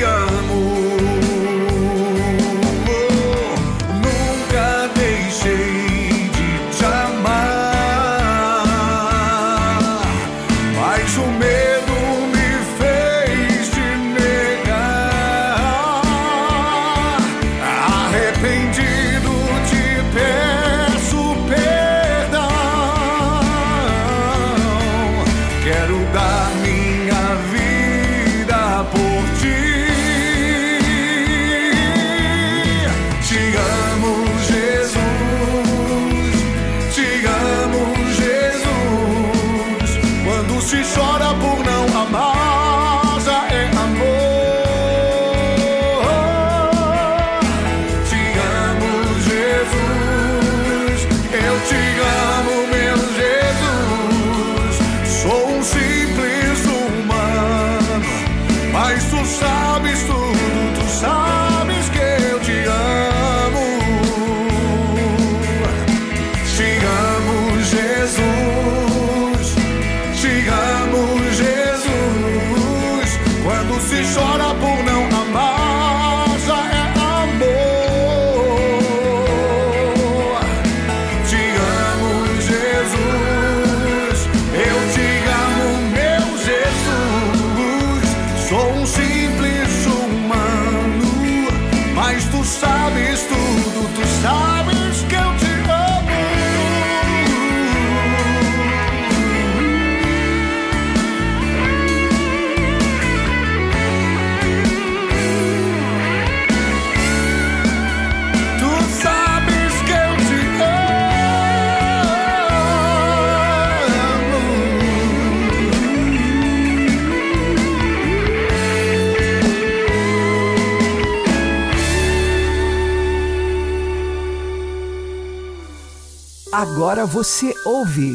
Agora 126.96 127.08
você 127.08 127.54
ouve 127.66 128.14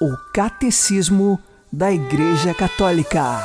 o 0.00 0.16
Catecismo 0.32 1.36
da 1.72 1.90
Igreja 1.90 2.54
Católica. 2.54 3.40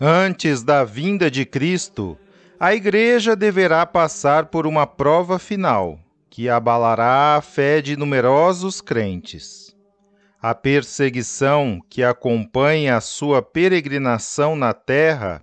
Antes 0.00 0.62
da 0.62 0.84
vinda 0.84 1.28
de 1.28 1.44
Cristo, 1.44 2.16
a 2.60 2.72
Igreja 2.72 3.34
deverá 3.34 3.84
passar 3.84 4.46
por 4.46 4.68
uma 4.68 4.86
prova 4.86 5.36
final, 5.36 5.98
que 6.30 6.48
abalará 6.48 7.34
a 7.34 7.40
fé 7.40 7.82
de 7.82 7.96
numerosos 7.96 8.80
crentes. 8.80 9.74
A 10.40 10.54
perseguição 10.54 11.80
que 11.90 12.04
acompanha 12.04 12.96
a 12.96 13.00
sua 13.00 13.42
peregrinação 13.42 14.54
na 14.54 14.72
terra 14.72 15.42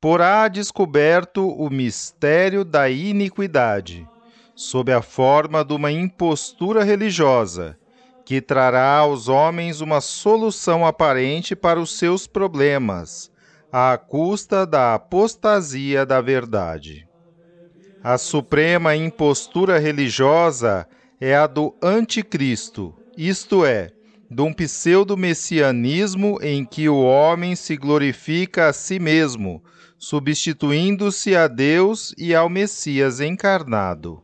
porá 0.00 0.46
descoberto 0.46 1.48
o 1.48 1.68
mistério 1.68 2.64
da 2.64 2.88
iniquidade, 2.88 4.06
sob 4.60 4.92
a 4.92 5.00
forma 5.00 5.64
de 5.64 5.72
uma 5.72 5.90
impostura 5.90 6.84
religiosa, 6.84 7.78
que 8.26 8.42
trará 8.42 8.98
aos 8.98 9.26
homens 9.26 9.80
uma 9.80 10.02
solução 10.02 10.84
aparente 10.84 11.56
para 11.56 11.80
os 11.80 11.96
seus 11.96 12.26
problemas, 12.26 13.32
à 13.72 13.96
custa 13.96 14.66
da 14.66 14.92
apostasia 14.92 16.04
da 16.04 16.20
verdade. 16.20 17.08
A 18.04 18.18
suprema 18.18 18.94
impostura 18.94 19.78
religiosa 19.78 20.86
é 21.18 21.34
a 21.34 21.46
do 21.46 21.74
anticristo, 21.82 22.94
isto 23.16 23.64
é, 23.64 23.88
de 24.30 24.42
um 24.42 24.52
pseudo-messianismo 24.52 26.38
em 26.42 26.66
que 26.66 26.86
o 26.86 27.00
homem 27.00 27.56
se 27.56 27.78
glorifica 27.78 28.68
a 28.68 28.74
si 28.74 28.98
mesmo, 28.98 29.64
substituindo-se 29.96 31.34
a 31.34 31.48
Deus 31.48 32.14
e 32.18 32.34
ao 32.34 32.50
Messias 32.50 33.20
encarnado. 33.20 34.22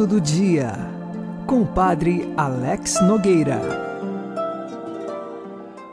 Santo 0.00 0.14
do 0.14 0.20
Dia, 0.20 0.72
com 1.46 1.60
o 1.60 1.66
Padre 1.66 2.32
Alex 2.34 3.02
Nogueira. 3.02 3.60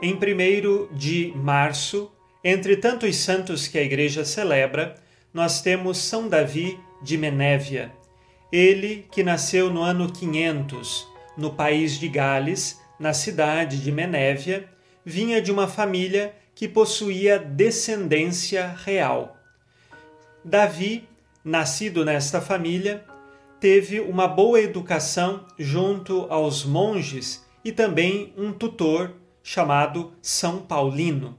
Em 0.00 0.14
1 0.14 0.96
de 0.96 1.30
março, 1.36 2.10
entre 2.42 2.78
tantos 2.78 3.16
santos 3.16 3.68
que 3.68 3.76
a 3.76 3.82
Igreja 3.82 4.24
celebra, 4.24 4.94
nós 5.34 5.60
temos 5.60 5.98
São 5.98 6.26
Davi 6.26 6.80
de 7.02 7.18
Menévia. 7.18 7.92
Ele 8.50 9.06
que 9.12 9.22
nasceu 9.22 9.68
no 9.68 9.82
ano 9.82 10.10
500, 10.10 11.06
no 11.36 11.52
país 11.52 11.98
de 12.00 12.08
Gales, 12.08 12.80
na 12.98 13.12
cidade 13.12 13.78
de 13.78 13.92
Menévia, 13.92 14.70
vinha 15.04 15.42
de 15.42 15.52
uma 15.52 15.68
família 15.68 16.34
que 16.54 16.66
possuía 16.66 17.38
descendência 17.38 18.74
real. 18.86 19.36
Davi, 20.42 21.06
nascido 21.44 22.06
nesta 22.06 22.40
família, 22.40 23.04
teve 23.60 23.98
uma 24.00 24.28
boa 24.28 24.60
educação 24.60 25.44
junto 25.58 26.26
aos 26.30 26.64
monges 26.64 27.44
e 27.64 27.72
também 27.72 28.32
um 28.36 28.52
tutor 28.52 29.14
chamado 29.42 30.12
São 30.22 30.58
Paulino. 30.58 31.36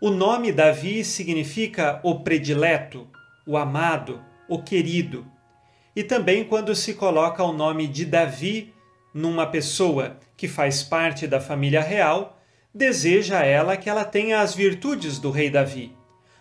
O 0.00 0.10
nome 0.10 0.52
Davi 0.52 1.04
significa 1.04 2.00
o 2.02 2.20
predileto, 2.20 3.08
o 3.46 3.56
amado, 3.56 4.20
o 4.48 4.62
querido. 4.62 5.26
E 5.96 6.02
também 6.02 6.44
quando 6.44 6.74
se 6.74 6.94
coloca 6.94 7.42
o 7.42 7.52
nome 7.52 7.86
de 7.86 8.04
Davi 8.04 8.74
numa 9.12 9.46
pessoa 9.46 10.18
que 10.36 10.46
faz 10.46 10.82
parte 10.82 11.26
da 11.26 11.40
família 11.40 11.80
real, 11.80 12.38
deseja 12.72 13.42
ela 13.44 13.76
que 13.76 13.88
ela 13.90 14.04
tenha 14.04 14.40
as 14.40 14.54
virtudes 14.54 15.18
do 15.18 15.30
rei 15.30 15.50
Davi. 15.50 15.96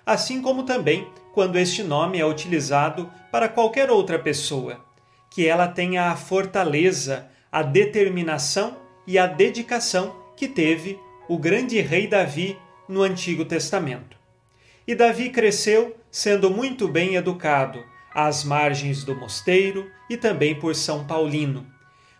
Assim 0.06 0.42
como 0.42 0.64
também 0.64 1.08
quando 1.34 1.58
este 1.58 1.84
nome 1.84 2.20
é 2.20 2.26
utilizado 2.26 3.10
para 3.32 3.48
qualquer 3.48 3.90
outra 3.90 4.20
pessoa 4.20 4.89
que 5.30 5.48
ela 5.48 5.68
tenha 5.68 6.12
a 6.12 6.16
fortaleza, 6.16 7.28
a 7.52 7.62
determinação 7.62 8.78
e 9.06 9.18
a 9.18 9.28
dedicação 9.28 10.16
que 10.36 10.48
teve 10.48 11.00
o 11.28 11.38
grande 11.38 11.80
rei 11.82 12.08
Davi 12.08 12.58
no 12.88 13.04
Antigo 13.04 13.46
Testamento. 13.46 14.18
E 14.88 14.96
Davi 14.96 15.30
cresceu 15.30 15.96
sendo 16.10 16.50
muito 16.50 16.88
bem 16.88 17.16
educado 17.16 17.84
às 18.14 18.44
margens 18.44 19.04
do 19.04 19.16
mosteiro 19.16 19.90
e 20.10 20.18
também 20.18 20.56
por 20.56 20.76
São 20.76 21.06
Paulino. 21.06 21.68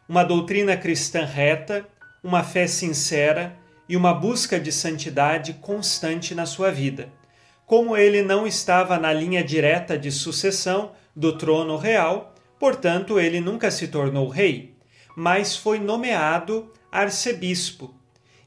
uma 0.08 0.24
doutrina 0.24 0.76
cristã 0.76 1.24
reta, 1.24 1.88
uma 2.24 2.44
fé 2.44 2.66
sincera 2.66 3.56
e 3.88 3.96
uma 3.96 4.14
busca 4.14 4.60
de 4.60 4.72
santidade 4.72 5.54
constante 5.54 6.34
na 6.34 6.48
sua 6.48 6.72
vida. 6.72 7.10
Como 7.66 7.96
ele 7.96 8.24
não 8.24 8.48
estava 8.48 8.98
na 8.98 9.14
linha 9.14 9.44
direta 9.44 9.98
de 9.98 10.12
sucessão 10.12 10.94
do 11.16 11.38
trono 11.38 11.78
real, 11.78 12.29
portanto, 12.60 13.20
ele 13.20 13.40
nunca 13.40 13.72
se 13.72 13.88
tornou 13.88 14.28
rei, 14.28 14.76
mas 15.16 15.56
foi 15.56 15.80
nomeado 15.80 16.72
arcebispo. 16.92 17.94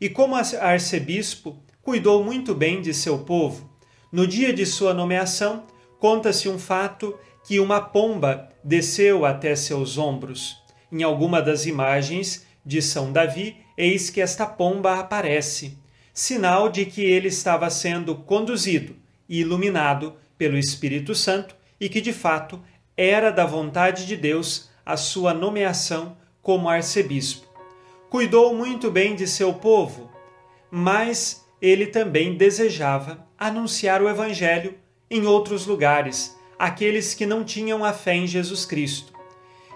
E 0.00 0.08
como 0.08 0.36
arcebispo, 0.36 1.56
cuidou 1.82 2.22
muito 2.22 2.54
bem 2.54 2.80
de 2.80 2.92
seu 2.92 3.20
povo. 3.20 3.70
No 4.10 4.26
dia 4.26 4.52
de 4.52 4.66
sua 4.66 4.92
nomeação, 4.92 5.64
conta-se 5.98 6.48
um 6.48 6.58
fato 6.58 7.18
que 7.44 7.58
uma 7.58 7.80
pomba 7.80 8.48
desceu 8.62 9.24
até 9.24 9.56
seus 9.56 9.98
ombros. 9.98 10.56
Em 10.90 11.02
alguma 11.02 11.40
das 11.40 11.66
imagens 11.66 12.46
de 12.64 12.82
São 12.82 13.12
Davi, 13.12 13.56
eis 13.76 14.10
que 14.10 14.20
esta 14.20 14.46
pomba 14.46 14.98
aparece, 14.98 15.78
sinal 16.12 16.68
de 16.68 16.84
que 16.84 17.02
ele 17.02 17.28
estava 17.28 17.68
sendo 17.70 18.14
conduzido 18.16 18.94
e 19.28 19.40
iluminado 19.40 20.14
pelo 20.36 20.58
Espírito 20.58 21.14
Santo 21.14 21.56
e 21.80 21.88
que 21.88 22.00
de 22.00 22.12
fato 22.12 22.62
era 22.96 23.30
da 23.30 23.46
vontade 23.46 24.06
de 24.06 24.16
Deus 24.16 24.70
a 24.84 24.96
sua 24.96 25.32
nomeação 25.32 26.16
como 26.42 26.68
arcebispo. 26.68 27.46
Cuidou 28.10 28.54
muito 28.54 28.90
bem 28.90 29.14
de 29.14 29.26
seu 29.26 29.54
povo, 29.54 30.10
mas 30.70 31.46
ele 31.60 31.86
também 31.86 32.34
desejava 32.34 33.26
anunciar 33.38 34.02
o 34.02 34.08
Evangelho 34.08 34.74
em 35.10 35.26
outros 35.26 35.66
lugares, 35.66 36.36
aqueles 36.58 37.14
que 37.14 37.24
não 37.24 37.44
tinham 37.44 37.84
a 37.84 37.92
fé 37.92 38.14
em 38.14 38.26
Jesus 38.26 38.66
Cristo. 38.66 39.12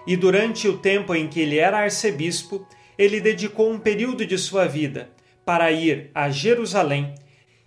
E 0.05 0.15
durante 0.15 0.67
o 0.67 0.77
tempo 0.77 1.15
em 1.15 1.27
que 1.27 1.39
ele 1.39 1.57
era 1.57 1.79
arcebispo, 1.79 2.67
ele 2.97 3.19
dedicou 3.19 3.71
um 3.71 3.79
período 3.79 4.25
de 4.25 4.37
sua 4.37 4.65
vida 4.65 5.09
para 5.45 5.71
ir 5.71 6.11
a 6.13 6.29
Jerusalém, 6.29 7.15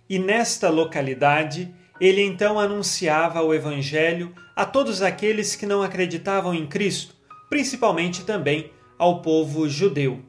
e 0.09 0.19
nesta 0.19 0.69
localidade 0.69 1.73
ele 2.01 2.23
então 2.23 2.59
anunciava 2.59 3.43
o 3.43 3.53
Evangelho 3.53 4.33
a 4.55 4.65
todos 4.65 5.03
aqueles 5.03 5.55
que 5.55 5.67
não 5.67 5.83
acreditavam 5.83 6.55
em 6.55 6.65
Cristo, 6.65 7.15
principalmente 7.47 8.25
também 8.25 8.71
ao 8.97 9.21
povo 9.21 9.69
judeu. 9.69 10.19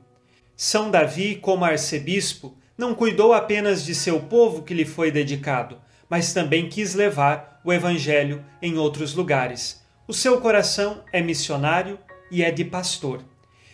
São 0.55 0.91
Davi, 0.91 1.37
como 1.37 1.65
arcebispo, 1.65 2.55
não 2.77 2.95
cuidou 2.95 3.33
apenas 3.33 3.87
de 3.87 3.95
seu 3.95 4.21
povo 4.21 4.63
que 4.63 4.75
lhe 4.75 4.85
foi 4.85 5.11
dedicado, 5.11 5.81
mas 6.11 6.35
também 6.35 6.69
quis 6.69 6.95
levar 6.95 7.59
o 7.65 7.73
Evangelho 7.73 8.45
em 8.61 8.77
outros 8.77 9.15
lugares. 9.15 9.83
O 10.07 10.13
seu 10.13 10.43
coração 10.43 11.03
é 11.11 11.23
missionário 11.23 11.99
e 12.31 12.45
é 12.45 12.51
de 12.51 12.67
pastor, 12.67 13.25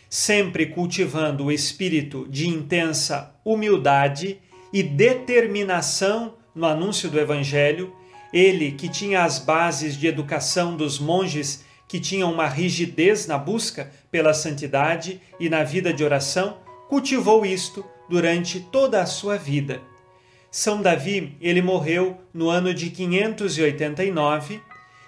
sempre 0.08 0.66
cultivando 0.66 1.46
o 1.46 1.52
espírito 1.52 2.28
de 2.30 2.48
intensa 2.48 3.34
humildade 3.44 4.40
e 4.72 4.84
determinação 4.84 6.37
no 6.54 6.66
anúncio 6.66 7.08
do 7.08 7.18
Evangelho, 7.18 7.94
ele 8.32 8.72
que 8.72 8.88
tinha 8.88 9.24
as 9.24 9.38
bases 9.38 9.96
de 9.96 10.06
educação 10.06 10.76
dos 10.76 10.98
monges 10.98 11.64
que 11.88 11.98
tinham 11.98 12.30
uma 12.30 12.46
rigidez 12.46 13.26
na 13.26 13.38
busca 13.38 13.90
pela 14.10 14.34
santidade 14.34 15.20
e 15.40 15.48
na 15.48 15.64
vida 15.64 15.92
de 15.92 16.04
oração, 16.04 16.58
cultivou 16.88 17.46
isto 17.46 17.84
durante 18.08 18.60
toda 18.60 19.00
a 19.00 19.06
sua 19.06 19.36
vida. 19.36 19.80
São 20.50 20.80
Davi, 20.80 21.36
ele 21.40 21.62
morreu 21.62 22.18
no 22.32 22.48
ano 22.48 22.72
de 22.72 22.90
589 22.90 24.60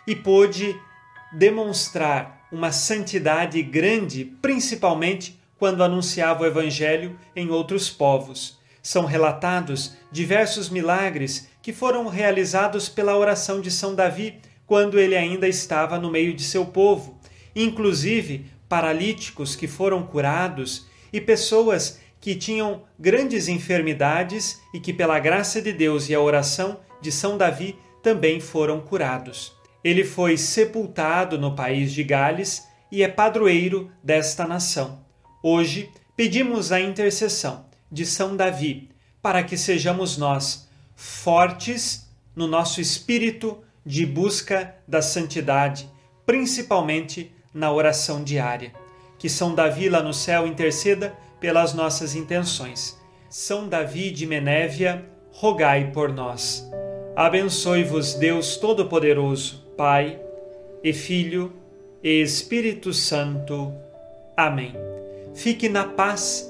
e 0.06 0.16
pôde 0.16 0.74
demonstrar 1.32 2.46
uma 2.52 2.72
santidade 2.72 3.62
grande, 3.62 4.24
principalmente 4.42 5.40
quando 5.58 5.84
anunciava 5.84 6.42
o 6.42 6.46
evangelho 6.46 7.18
em 7.34 7.50
outros 7.50 7.90
povos. 7.90 8.59
São 8.82 9.04
relatados 9.04 9.94
diversos 10.10 10.70
milagres 10.70 11.48
que 11.62 11.72
foram 11.72 12.08
realizados 12.08 12.88
pela 12.88 13.16
oração 13.16 13.60
de 13.60 13.70
São 13.70 13.94
Davi 13.94 14.40
quando 14.66 14.98
ele 14.98 15.16
ainda 15.16 15.48
estava 15.48 15.98
no 15.98 16.10
meio 16.10 16.32
de 16.32 16.42
seu 16.42 16.64
povo, 16.64 17.18
inclusive 17.54 18.46
paralíticos 18.68 19.56
que 19.56 19.66
foram 19.66 20.04
curados 20.04 20.86
e 21.12 21.20
pessoas 21.20 22.00
que 22.20 22.34
tinham 22.34 22.82
grandes 22.98 23.48
enfermidades 23.48 24.60
e 24.72 24.78
que, 24.78 24.92
pela 24.92 25.18
graça 25.18 25.60
de 25.60 25.72
Deus 25.72 26.08
e 26.08 26.14
a 26.14 26.20
oração 26.20 26.78
de 27.00 27.10
São 27.10 27.36
Davi, 27.36 27.76
também 28.02 28.40
foram 28.40 28.80
curados. 28.80 29.52
Ele 29.82 30.04
foi 30.04 30.36
sepultado 30.36 31.38
no 31.38 31.56
país 31.56 31.92
de 31.92 32.04
Gales 32.04 32.68
e 32.92 33.02
é 33.02 33.08
padroeiro 33.08 33.90
desta 34.04 34.46
nação. 34.46 35.04
Hoje, 35.42 35.90
pedimos 36.14 36.70
a 36.70 36.80
intercessão 36.80 37.69
de 37.90 38.06
São 38.06 38.36
Davi 38.36 38.90
para 39.22 39.42
que 39.42 39.56
sejamos 39.56 40.16
nós 40.16 40.68
fortes 40.94 42.08
no 42.34 42.46
nosso 42.46 42.80
espírito 42.80 43.58
de 43.84 44.04
busca 44.06 44.74
da 44.86 45.02
santidade, 45.02 45.90
principalmente 46.24 47.32
na 47.52 47.72
oração 47.72 48.22
diária. 48.22 48.72
Que 49.18 49.28
São 49.28 49.54
Davi 49.54 49.88
lá 49.88 50.02
no 50.02 50.14
céu 50.14 50.46
interceda 50.46 51.14
pelas 51.40 51.74
nossas 51.74 52.14
intenções. 52.14 52.98
São 53.28 53.68
Davi 53.68 54.10
de 54.10 54.26
Menévia, 54.26 55.04
rogai 55.32 55.90
por 55.92 56.12
nós. 56.12 56.68
Abençoe-vos 57.16 58.14
Deus 58.14 58.56
Todo-Poderoso, 58.56 59.64
Pai 59.76 60.20
e 60.82 60.92
Filho 60.92 61.52
e 62.02 62.22
Espírito 62.22 62.92
Santo. 62.92 63.72
Amém. 64.36 64.74
Fique 65.34 65.68
na 65.68 65.84
paz 65.84 66.49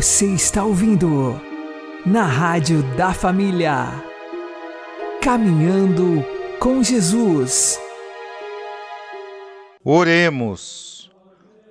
Você 0.00 0.28
está 0.28 0.64
ouvindo 0.64 1.38
na 2.06 2.24
Rádio 2.24 2.82
da 2.96 3.12
Família. 3.12 4.02
Caminhando 5.20 6.24
com 6.58 6.82
Jesus. 6.82 7.78
Oremos. 9.84 11.10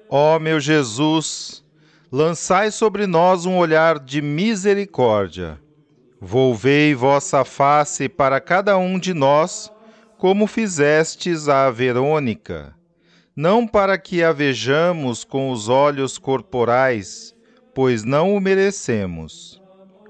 Ó 0.07 0.37
meu 0.37 0.59
Jesus, 0.59 1.65
lançai 2.11 2.69
sobre 2.69 3.07
nós 3.07 3.47
um 3.47 3.57
olhar 3.57 3.97
de 3.97 4.21
misericórdia. 4.21 5.59
Volvei 6.21 6.93
vossa 6.93 7.43
face 7.43 8.07
para 8.07 8.39
cada 8.39 8.77
um 8.77 8.99
de 8.99 9.11
nós, 9.11 9.71
como 10.19 10.45
fizestes 10.45 11.49
à 11.49 11.71
Verônica, 11.71 12.75
não 13.35 13.65
para 13.65 13.97
que 13.97 14.21
a 14.21 14.31
vejamos 14.31 15.23
com 15.23 15.49
os 15.49 15.67
olhos 15.67 16.19
corporais, 16.19 17.33
pois 17.73 18.03
não 18.03 18.35
o 18.35 18.41
merecemos, 18.41 19.61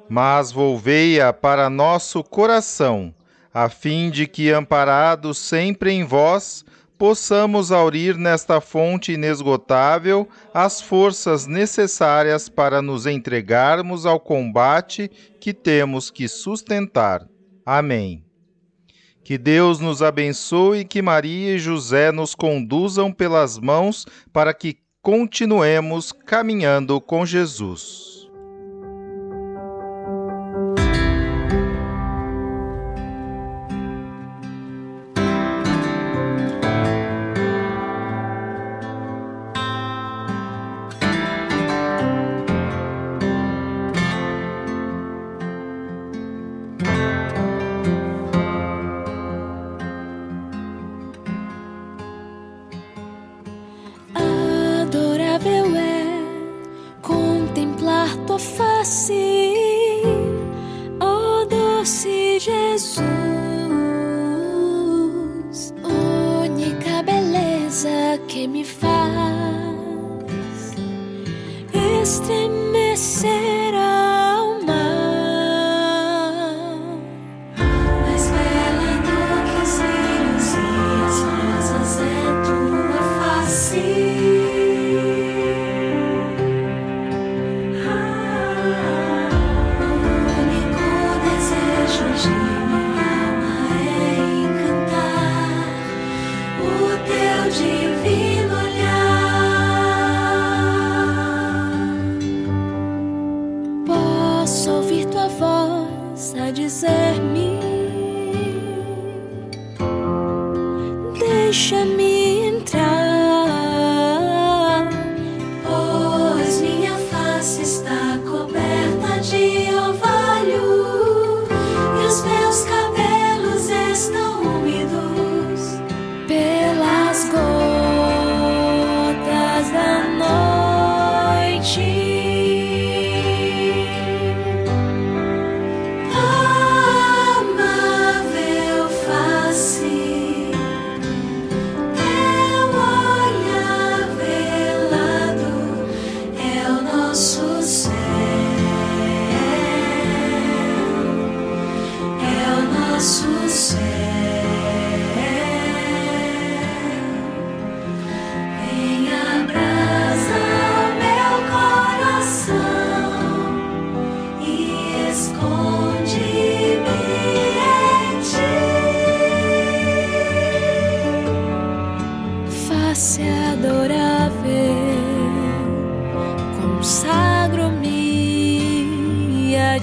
mas 0.09 0.51
volvei-a 0.51 1.31
para 1.31 1.69
nosso 1.69 2.23
coração, 2.23 3.13
a 3.53 3.69
fim 3.69 4.09
de 4.09 4.27
que, 4.27 4.51
amparados 4.51 5.37
sempre 5.37 5.91
em 5.91 6.03
vós, 6.03 6.65
possamos 6.97 7.71
aurir 7.71 8.17
nesta 8.17 8.59
fonte 8.59 9.13
inesgotável 9.13 10.27
as 10.53 10.81
forças 10.81 11.47
necessárias 11.47 12.49
para 12.49 12.81
nos 12.81 13.05
entregarmos 13.05 14.05
ao 14.05 14.19
combate 14.19 15.09
que 15.39 15.53
temos 15.53 16.11
que 16.11 16.27
sustentar. 16.27 17.25
Amém. 17.65 18.25
Que 19.23 19.37
Deus 19.37 19.79
nos 19.79 20.01
abençoe 20.01 20.79
e 20.79 20.85
que 20.85 21.01
Maria 21.01 21.55
e 21.55 21.59
José 21.59 22.11
nos 22.11 22.35
conduzam 22.35 23.13
pelas 23.13 23.57
mãos 23.57 24.05
para 24.33 24.53
que 24.53 24.79
continuemos 25.01 26.11
caminhando 26.11 26.99
com 26.99 27.25
Jesus. 27.25 28.18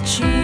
A 0.07 0.36